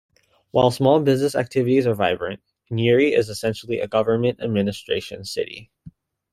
[0.49, 5.69] While small business activities are vibrant, Nyeri is essentially a government administration city.